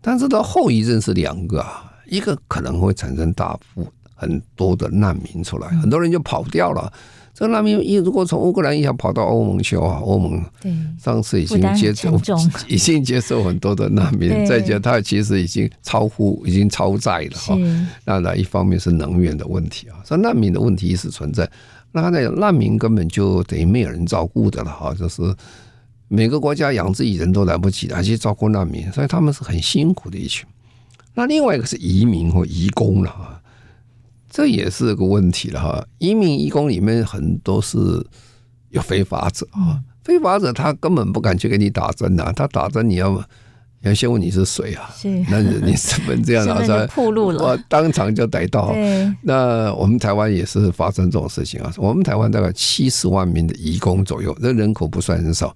[0.00, 6.92] 但是的后遗症是两个啊，一个可能会产生大幅很多的难民出来，很多人就跑不掉了。
[7.40, 10.70] 这难民一如果从乌克兰一下跑到欧盟去啊，欧盟对
[11.02, 12.20] 上次已经接受
[12.68, 17.56] 已经接受很多的难民，再加他其实已经超乎已经超载了哈。
[18.04, 21.50] 那那一方面是能源的问题啊，所以难民的问题一直存在。
[21.92, 25.22] 那难民根本就等于没有人照顾的了哈，就是
[26.08, 30.46] 每个国家养自己人都来不及，还去照顾难民，所以他们是很辛苦的一群。
[31.14, 33.39] 那另外一个是移民或移工了哈。
[34.30, 37.78] 这也是个问题了哈，移民移工里面很多是
[38.70, 43.22] 有非法者啊，非法者他根本不敢去给你打针呐，他打针你要
[43.82, 44.88] 要先问你是谁啊？
[44.96, 48.72] 是，那你身份这样拿出来， 暴露了，我当场就逮到。
[49.22, 55.52] 那我们台湾也是发生这种事情啊，我们台湾大概七十万名的移工左右，那人口不算很少。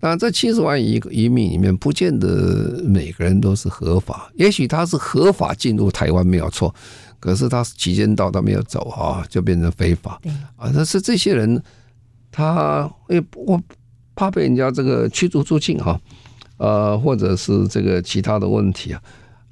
[0.00, 6.72] 那这七十万移移民里面，不见得每个人都是合法，也许他是合法进入台湾没有错。
[7.20, 10.20] 可是他期间到，他没有走啊，就变成非法。
[10.56, 11.60] 啊，但是这些人，
[12.30, 13.60] 他诶，我
[14.14, 16.00] 怕被人家这个驱逐出境哈，
[16.58, 19.02] 呃，或者是这个其他的问题啊，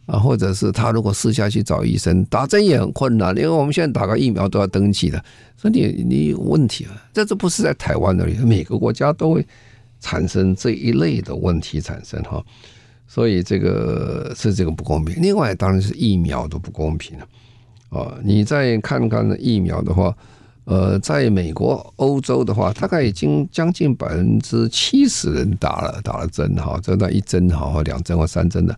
[0.07, 5.25] 啊，或者是他如果私下去找医生打针也很困难，因为我们现在打个疫苗都要登记的，
[5.57, 9.47] 所以你你有问题啊，这这不是在台湾而已，每个国家都会
[9.99, 12.41] 产生这一类的问题产生哈，
[13.09, 15.21] 所以这个是这个不公平。
[15.21, 17.27] 另外，当然是疫苗都不公平了。
[17.89, 20.15] 啊，你再看看疫苗的话，
[20.65, 28.77] 呃，在美国、欧洲的话，大概已经将近百分之七十人打了打了针哈，这那一针哈或两针或三针的，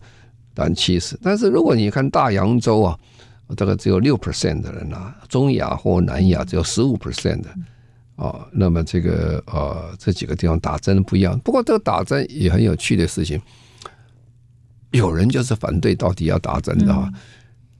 [0.53, 1.17] 打七十。
[1.23, 2.97] 但是如果你看大洋洲啊，
[3.57, 7.49] 大概只有六 percent 的人啊，中亚或南亚只有十五 percent 的
[8.15, 8.45] 啊。
[8.51, 11.37] 那么这个呃这几个地方打针不一样。
[11.39, 13.41] 不过这个打针也很有趣的事情，
[14.91, 17.11] 有人就是反对到底要打针的哈。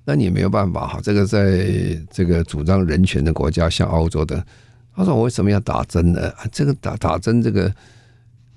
[0.10, 1.64] 那你没有办法哈，这个在
[2.10, 4.44] 这个主张人权的国家，像欧洲的，
[4.96, 6.34] 他说我为什么要打针呢？
[6.52, 7.72] 这个打打针，这个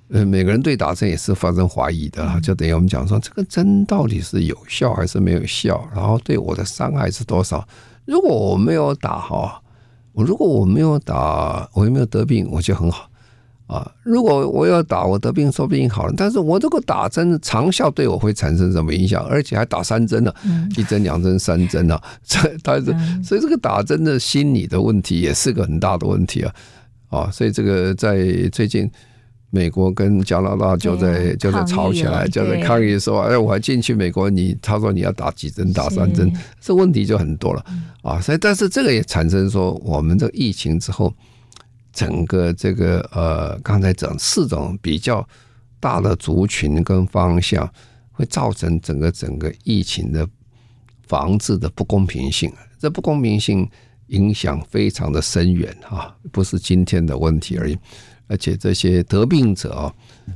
[0.09, 7.69] 呃，每个人对打针也是发生怀疑的，就等于我们讲说，这个针到底是有效还是没有效，然后对我的伤害是多少？
[8.07, 9.61] 如果我没有打哈，
[10.12, 13.11] 我如果我没有打，我又没有得病，我就很好。
[13.73, 16.13] 啊，如果我要打，我得病说不定好了。
[16.15, 19.25] 但是我这个打针长效对我会产生什么影响？
[19.25, 20.35] 而且还打三针呢，
[20.77, 21.99] 一针、两针、三针呢？
[22.23, 26.55] 这他是，所以这个打针的心理的问题也是个很大的问题啊！
[27.09, 28.19] 啊，所以这个在
[28.53, 28.91] 最近，
[29.49, 35.73] 美国跟加拿大就在就在吵起来，就在抗议说：“哎，我还进去美国，你他说你要打几针？
[35.73, 36.31] 打三针？
[36.61, 37.65] 这问题就很多了
[38.03, 38.21] 啊！
[38.21, 41.11] 所以，但是这个也产生说，我们这个疫情之后。
[41.92, 45.26] 整个这个呃，刚才讲四种比较
[45.78, 47.70] 大的族群跟方向，
[48.11, 50.26] 会造成整个整个疫情的
[51.07, 52.52] 防治的不公平性。
[52.78, 53.68] 这不公平性
[54.09, 57.78] 影响非常的深远啊，不是今天的问题而已。
[58.28, 59.92] 而且这些得病者啊，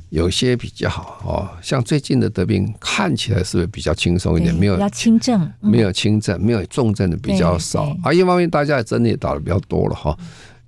[0.09, 4.53] 有些比较好哦，像最近的得病看起来是不是比较轻松一点？
[4.53, 7.97] 没有轻症，没有轻症，没有重症的比较少。
[8.03, 10.15] 啊，一方面大家的也打的比较多了哈。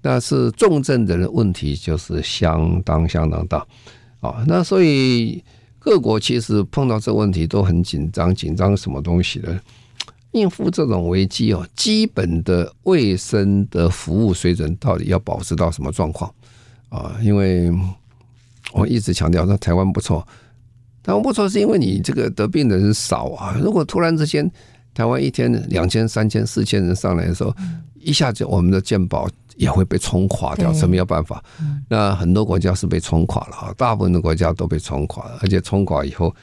[0.02, 3.66] 那是重症的人问题就是相当相当大
[4.22, 5.44] 啊，那所以
[5.78, 9.60] 各国其实碰到这问题都很紧张，紧张什么东西呢？
[10.32, 16.32] 应付这种危机哦，基本的卫生的服务水准到底要保持到什么状况
[16.90, 17.16] 啊？
[17.24, 17.72] 因为
[18.74, 20.26] 我一直强调那台湾不错，
[21.02, 23.58] 台湾不错是因为你这个得病的人少啊。
[23.60, 24.50] 如果突然之间
[24.94, 27.56] 台湾一天两千、三千、四千人上来的时候，
[28.02, 29.28] 一下子我们的健保。
[29.58, 31.44] 也会被冲垮掉，这没有办法？
[31.90, 36.34] 那很多国家是被冲垮了哈，大部分的国家都被冲垮了，而且冲垮以后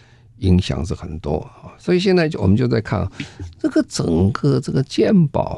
[0.41, 1.73] 影响是很多啊。
[1.79, 3.11] 所以现在我们就在看
[3.59, 5.55] 这个整个这个健保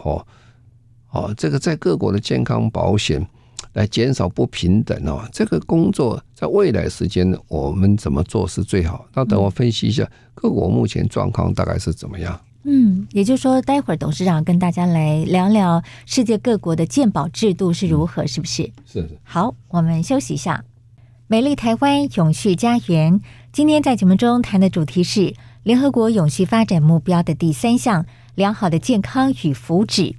[1.11, 3.27] 哈，哦，这个在各国的健康保险
[3.73, 9.05] 来减少不平等哦，这个工作在未来时间我们怎么做是最好？
[9.15, 12.41] 那等我分析一下各国目前状况大概是怎么样。
[12.65, 18.65] 嗯，也就是说，待会儿董事长跟大家来聊聊世界各国的鉴宝制度是如何，是不是？
[18.85, 19.19] 是是。
[19.23, 20.65] 好，我们休息一下。
[21.29, 23.21] 美丽台湾永续家园，
[23.53, 28.05] 今天在节目中谈的主题是联合国永续发展目标的第三项：
[28.35, 30.15] 良好的健康与福祉。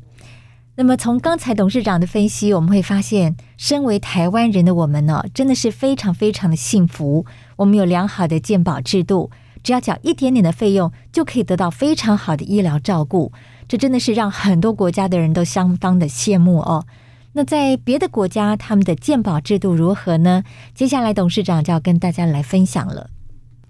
[0.76, 7.26] 那么，从刚才董事长的分析，我们会发现，身为台湾人的我们呢，真的是非常非常的幸福。
[7.58, 9.30] 我们有良好的鉴宝制度。
[9.64, 13.32] 只要缴一点点的费用，就可以得到非常好的医疗照顾，
[13.68, 16.86] 这真的是让很多国家的人都相当的羡慕哦。
[17.34, 20.44] 那在别的国家，他们的健保制度如何呢？
[20.74, 23.10] 接下来董事长就要跟大家来分享了。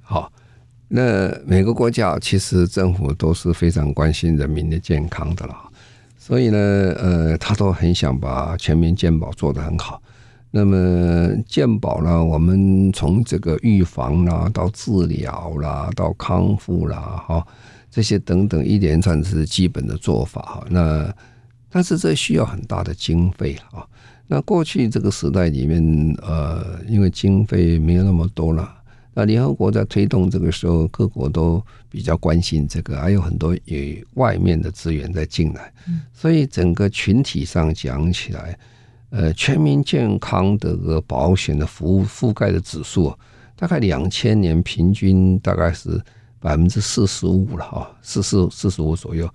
[0.02, 0.32] 好，
[0.88, 5.56] 那每个国家其实政府都是非常关心人民的健康的了，
[6.18, 10.02] 所以呢，呃，他都很想把全民健保做得很好。
[10.52, 17.47] 那么健保呢，我们从这个预防啦，到治疗啦，到康复啦，哈，
[17.91, 20.66] 这些等等一连串是基本的做法哈。
[20.70, 21.14] 那
[21.70, 23.86] 但是这需要很大的经费啊。
[24.26, 28.76] 那过去这个时代里面，呃，因为经费没有那么多了。
[29.14, 35.74] 那联合国在推动这个时候，各国都比较关心这个，还有很多以外面的资源在进来，
[36.14, 38.58] 所以整个群体上讲起来，
[39.10, 43.14] 呃，全民健康的个保险的服务覆盖的指数，
[43.55, 46.01] 大概两千年平均大概是
[46.39, 49.30] 百分之四十五了哈，四十四十五左右，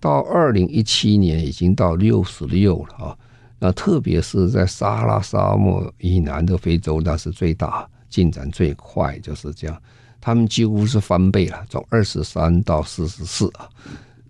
[0.00, 3.18] 到二零一七年已经到六十六了啊，
[3.58, 7.88] 那特别是在撒哈拉沙漠以南的非洲，那是最大。
[8.08, 9.82] 进展最快就是这样，
[10.18, 13.68] 他们几乎是翻倍了，从二十三到四十四啊。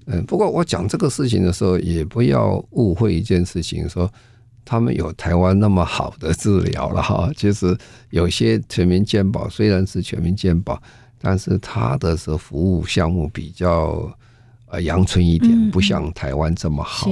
[0.07, 4.13] 嗯，不过我讲这个事情的时候，也不要误会一件事情，说
[4.69, 7.31] 他们有台湾那么好的治疗了哈。
[7.35, 7.75] 其实
[8.11, 10.79] 有些全民健保虽然是全民健保，
[11.19, 14.15] 但是它的是服务项目比较
[14.67, 17.11] 呃阳春一点，不像台湾这么好。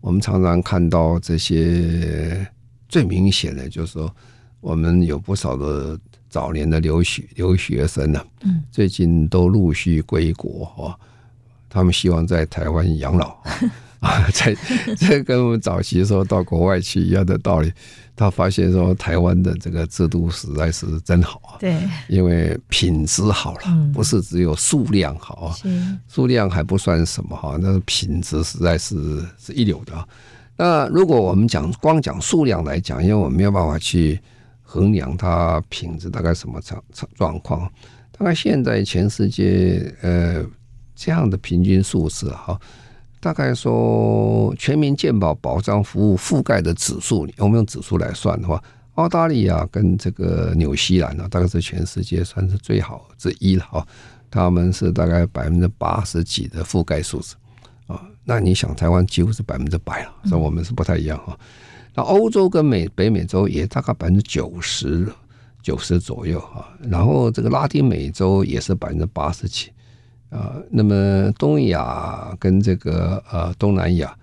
[0.00, 2.46] 我们常常看到这些
[2.88, 4.14] 最明显的就是说。
[4.60, 5.96] 我们有不少的
[6.28, 8.20] 早年的留学留学生呢，
[8.72, 10.98] 最近都陆续归国哈，
[11.68, 13.54] 他们希望在台湾养老啊，
[14.32, 14.56] 在
[14.96, 17.72] 这跟我们早期说到国外去一样的道理。
[18.16, 21.76] 他发现说台湾的这个制度实在是真好啊，对，
[22.08, 25.56] 因为品质好了，不是只有数量好啊，
[26.08, 30.08] 数量还不算什么哈，那品质实在是是一流的啊。
[30.56, 34.20] 那如果我们讲光讲数量来讲，因为我们没有办法去。
[34.70, 36.82] 衡量它品质大概什么状
[37.14, 37.60] 状况？
[38.12, 40.44] 大概现在全世界呃
[40.94, 42.60] 这样的平均数字哈，
[43.20, 48.62] 大概说全民健保保障服务覆盖的指数，我们用指数来算的话，
[48.94, 53.86] 澳大利亚跟这个纽西兰呢，大概是全世界算是最好之一了哈。
[54.30, 57.34] 他们是大概百分之八十几的覆盖数字
[57.86, 58.02] 啊。
[58.24, 61.38] 那你想，台湾几乎是百分之百了，所以我们是不太一样哈。
[61.94, 65.10] 那欧洲跟美北美洲也大概百分之九十
[65.62, 69.70] 九十左右啊，然后这个拉丁美洲也是百分之八十几
[70.30, 74.14] 啊，那么东亚跟这个呃东南亚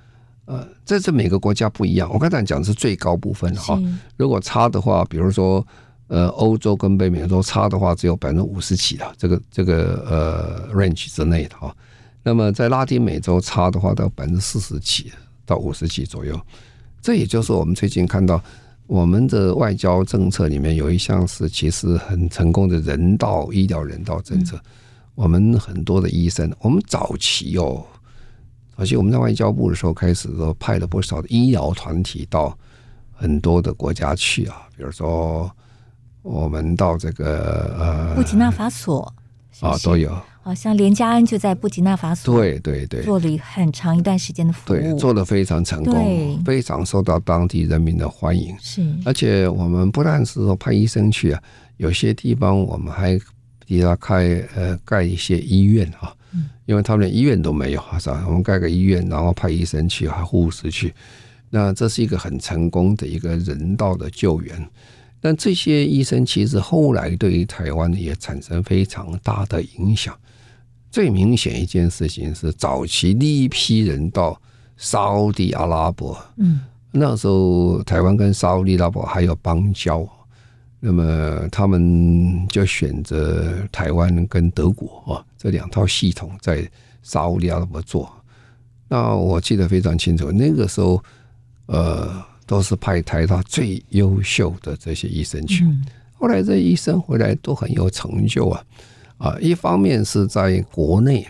[0.45, 2.08] 呃，这是每个国家不一样。
[2.14, 3.82] 我刚才讲的是最高部分哈，
[4.16, 5.66] 如果差的话，比如说
[6.08, 11.76] 呃欧洲跟北美洲差的话，只有百分之五十几啊，这个这个呃 range 之内的哈。
[12.22, 15.12] 那么在拉丁美洲差的话，到百分之四十几
[15.45, 16.39] 到五十几左右。
[17.01, 18.39] 这也就是我们最近看到
[18.86, 24.60] 我们的外交政策里面有一项是其实很成功的人道医疗人道政策。
[25.16, 27.84] 我们很多的医生，我们早期哦，
[28.78, 32.55] 早期我们在外交部的时候开始都派了不少的医疗团体到
[33.11, 35.49] 很多的国家去啊，比如说
[36.22, 39.13] 我们到这个呃，布吉纳法索
[39.61, 40.16] 啊都有。
[40.41, 48.55] 好像连加恩就在布吉纳法索，对对对，做了很长一段时间的服务，对，做的非常成功，非常受到当地人民的欢迎。
[48.59, 51.41] 是，而且我们不但是说派医生去啊，
[51.78, 53.20] 有些地方我们还
[53.66, 56.13] 替他开呃盖一些医院啊，
[56.66, 58.24] 因为他们连医院都没有啊，是吧？
[58.28, 60.93] 我们盖个医院，然后派医生去，还护士去，
[61.49, 64.70] 那这是一个很成功的一个人道的救援。
[65.20, 70.16] 但这些医生其实后来对于台湾也产生非常大的影响。
[70.91, 74.39] 最明显一件事情是，早期第一批人到
[74.78, 76.61] 沙地阿拉伯，嗯，
[76.91, 80.07] 那时候台湾跟沙地阿拉伯还有邦交，
[80.88, 86.69] 那么他们就选择台湾跟德国啊这两套系统在
[87.01, 88.07] 沙地阿拉伯做。
[88.88, 91.03] 那我记得非常清楚，那个时候
[91.65, 95.65] 呃都是派台大最优秀的这些医生去，
[96.13, 98.63] 后来这医生回来都很有成就啊。
[99.17, 101.27] 啊，一方面是在国内，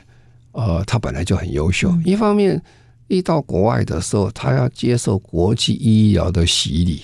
[0.52, 2.62] 呃，他本来就很优秀；一方面
[3.08, 7.04] 一到国外的时候，他要接受国际医疗的洗礼，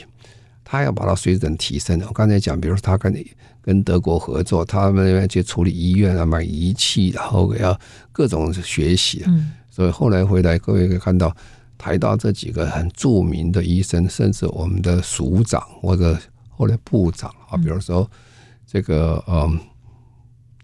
[0.71, 2.01] 他要把他水准提升。
[2.07, 3.13] 我刚才讲，比如说他跟
[3.61, 7.77] 跟德国合作，他们那边去处理医院啊，买仪器，然后要
[8.13, 9.21] 各种学习。
[9.27, 11.35] 嗯所以后来回来，各位可以看到
[11.77, 16.17] 台大这几个很著名的医生，甚至我们的署长或者
[16.47, 18.09] 后来部长啊，比如说
[18.65, 19.59] 这个嗯。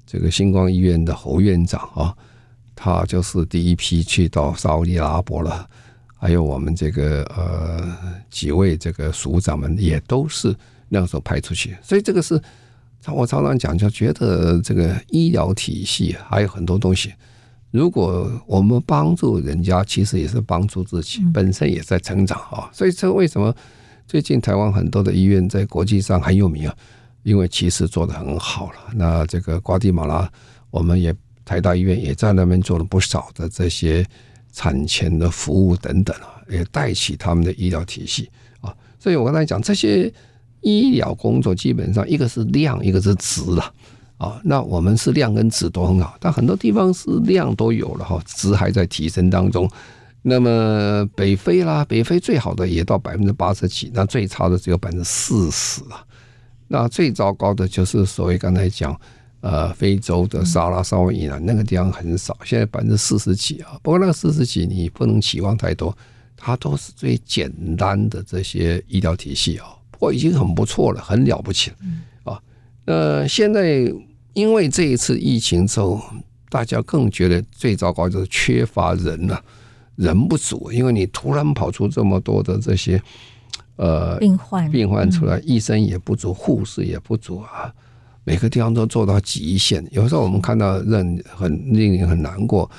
[0.10, 2.16] 这个星光医院的侯院长啊，
[2.74, 5.70] 他就是第一批去到沙乌阿拉伯了。
[6.18, 7.96] 还有我们这个呃
[8.30, 10.56] 几位这个署长们也都是
[10.90, 11.78] 那时候派出去。
[11.82, 12.42] 所以这个是，
[13.06, 17.14] 我常常讲，就觉得这个医疗体系还有很多东西
[17.72, 22.70] 如果我们帮助人家，其实也是帮助自己，本身也在成长啊。
[22.74, 23.54] 所以这为什么
[24.08, 26.76] 最近台湾很多的医院在国际上很有名啊？
[27.24, 28.78] 因为其实做的很好了。
[28.96, 30.32] 那这个瓜地马拉，
[30.72, 31.14] 我们也
[31.44, 34.06] 台大医院也在那边做了不少的这些
[34.58, 38.28] 产前的服务等等啊，也带起他们的医疗体系
[38.60, 38.74] 啊。
[38.98, 40.12] 所以我刚才讲这些
[40.62, 43.72] 医疗工作，基本上一个是量，一个是质了。
[44.18, 49.70] 啊，那我们是量跟质都很好，但很多地方是量都有了哈，质还在提升当中。
[50.24, 56.04] 那么北非啦，北非最好的也到百分之八十几，那最差的只有百分之四十了。
[56.68, 59.00] 那最糟糕的就是所谓刚才讲，
[59.50, 63.80] 呃，非洲的撒拉沙漠以南那个地方很少，现在百分之四十几啊。
[63.82, 65.96] 不过那个四十几你不能期望太多，
[66.36, 71.76] 它都是最简单的这些医疗体系啊，不过已经很不错了，很了不起了
[72.32, 72.42] 啊。
[72.86, 73.94] 那现在。
[74.34, 76.00] 因为这一次疫情之后，
[76.48, 79.44] 大家更觉得最糟糕就是缺乏人了，
[79.96, 80.72] 人不足。
[80.72, 83.02] 因为你突然跑出这么多的这些
[83.78, 87.74] 呃病患病患出来，医生也不足，护士也不足啊，
[88.28, 89.82] 每个地方都做到极限。
[89.90, 92.70] 有时候我们看到人很令人很难过，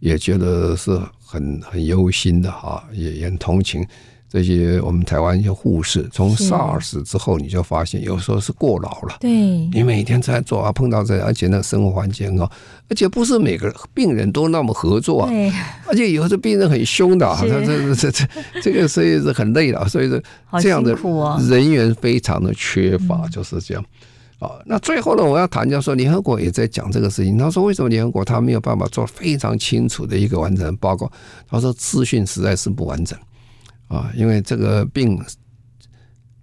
[0.00, 0.90] 也觉得是
[1.24, 3.82] 很很忧心的哈，也也很同情。
[4.28, 9.16] 这些我们台湾一些护士，从 SARS 之后，你就发现有时候是过劳了。
[9.20, 12.48] 对，你每天在做啊，碰到这，而且那生活环境哦，
[12.90, 15.30] 而且不是每个病人都那么合作啊。
[15.30, 15.50] 对，
[15.88, 18.28] 而且有的病人很凶的，好像这这这
[18.62, 20.22] 这个所以是很累了，所以说
[20.60, 20.94] 这样的
[21.48, 23.82] 人员非常的缺乏，就是这样。
[24.40, 27.38] 啊，那最后呢，我要谈就是说，联合国也在讲这个事情。
[27.38, 31.08] 他说，为什么联合国他没有办法做非常清楚的一个完整的报告？
[31.46, 33.16] 他说，资讯实在是不完整。
[33.88, 35.20] 啊，因为这个病，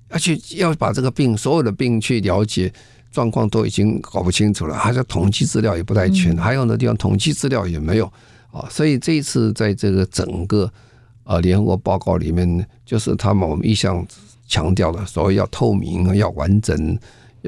[0.09, 2.71] 而且要把这个病所有的病去了解
[3.09, 8.05] 状况都已经搞不清楚了，还有统计资料也不太全，还有的地方统计资料也没有
[8.51, 10.71] 啊，所以这一次在这个整个
[11.23, 14.05] 呃联合国报告里面，就是他们我们一向
[14.47, 16.99] 强调的，所谓要透明、要完整、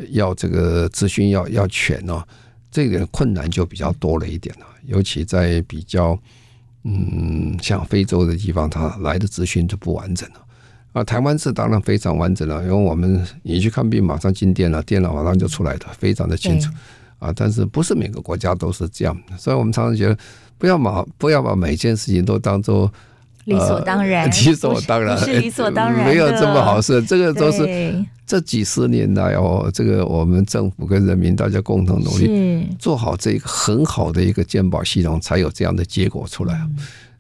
[0.10, 2.24] 要这个资讯要要全哦，
[2.72, 6.18] 这个困难就比较多了一点了，尤其在比较。
[6.86, 10.36] 嗯，像非洲的地方，它来的资讯就不完整了。
[10.94, 16.72] 啊，台湾是当然非常完整了，因为我们你去看病，马上进电脑，电脑马上就出来的，非常的清楚。
[17.20, 20.18] 啊，但是不是每个国家都是这样，所以我们常常觉得，
[20.58, 22.92] 不要把不要把每件事情都当做。
[23.44, 27.04] 理所当然， 理所当然，是理所当然，没有这么好事。
[27.04, 27.66] 这个都是
[28.30, 36.62] 这几十年来哦，这个我们政府跟人民大家共同努力，做好这个很好的一个健保系统，才有这样的结果出来。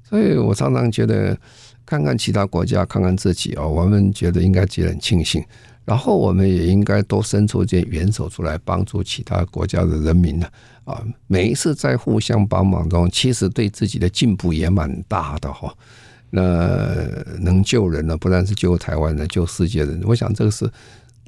[0.07, 1.35] 所以我常常觉得，
[1.83, 5.43] 看看其他国家，看看自己哦，我们觉得应该觉得很庆幸。
[5.83, 10.47] 然后我们也应该多伸出这援手出来，帮助其他国家的人民呢。
[10.83, 15.73] 啊，每一次在互相帮忙中，其实对自己的进步也蛮大的哈。
[16.31, 16.95] 那
[17.39, 18.15] 能救人呢？
[18.15, 19.99] 不但是救台湾人，救世界人。
[20.05, 20.71] 我想这个是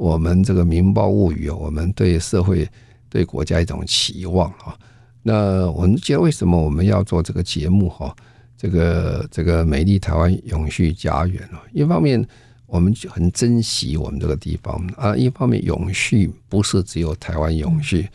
[0.02, 2.68] 我们这个民报物语，我们对社会、
[3.08, 4.76] 对国家一种期望啊。
[5.22, 7.88] 那我们觉得，为什么我们要做这个节目？
[7.88, 8.16] 哈，
[8.58, 12.28] 这个这个美丽台湾永续家园啊，一方面
[12.66, 18.10] 我们就很珍惜我们这个地方啊，一方面永续不是只有台湾永续。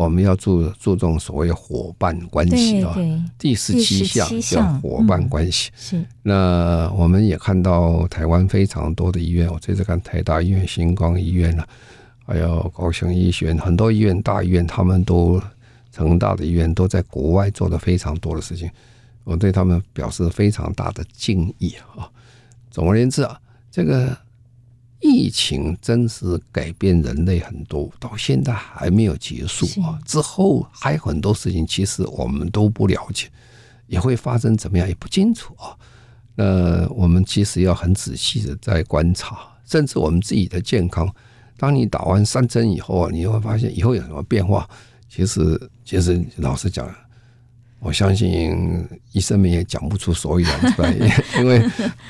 [0.00, 2.96] 我们要注注重所谓伙伴关系啊，
[3.36, 5.70] 第十七项叫伙伴关系。
[5.76, 11.68] 是，那我们也看到台湾非常多的医院，我这次看台大医院、星光医院了，
[12.24, 15.38] 还有高雄医学院，很多医院、大医院，他们都
[15.92, 18.70] 成大的医院都在国外做了非常多的事情，
[19.24, 22.08] 我对他们表示非常大的敬意啊。
[22.70, 23.38] 总而言之啊，
[23.70, 24.16] 这个。
[25.10, 29.98] 疫情真是改变人类很多，到现在还没有结束啊！
[30.06, 33.28] 之后还有很多事情，其实我们都不了解，
[33.86, 35.76] 也会发生怎么样也不清楚啊。
[36.34, 41.12] 那我们其实要很仔细的在观察，甚至我们自己的健康。
[41.56, 44.68] 当你打完三针以后啊，你会发现以后有什么变化？
[45.08, 46.88] 其实，其实老实讲。
[47.80, 50.94] 我相信医生们也讲不出所以然出来，
[51.40, 51.62] 因为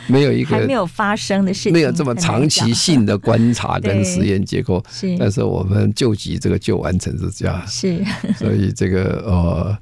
[0.08, 4.84] 没有一个还没有发生的事情，没有这么长期性的观察跟实验结果。
[4.90, 7.62] 是，但是我们救急这个救完成是这样。
[7.66, 8.04] 是，
[8.36, 9.78] 所以这个呃。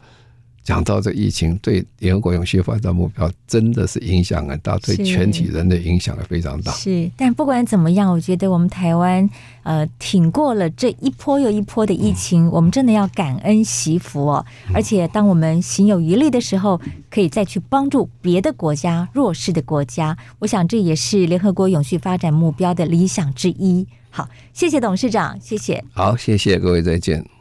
[0.69, 6.71] 讲到这疫情对联合国永续发展目标真的是影响很大，对全体人的影响也非常大。
[6.73, 9.27] 是，但不管怎么样，我觉得我们台湾
[9.63, 14.45] 呃挺过了这一波又一波的疫情，嗯、我们真的要感恩惜福哦。
[14.75, 20.15] 而且当我们行有余力的时候，可以再去帮助别的国家弱势的国家。
[20.41, 23.87] 我想这也是联合国永续发展目标的理想之一。
[24.11, 25.83] 好，谢谢董事长，谢谢。
[25.95, 27.38] 好，谢谢各位，再见。